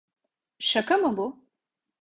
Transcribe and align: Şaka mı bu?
Şaka 0.59 0.97
mı 0.97 1.17
bu? 1.17 1.43